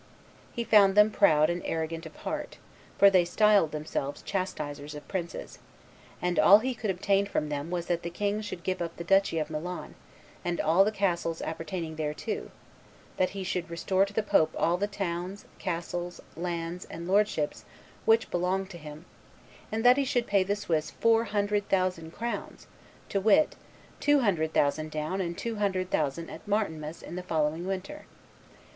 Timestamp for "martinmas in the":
26.47-27.21